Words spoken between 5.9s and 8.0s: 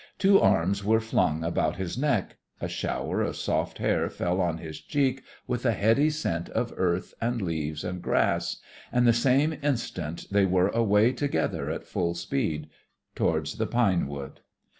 scent of earth and leaves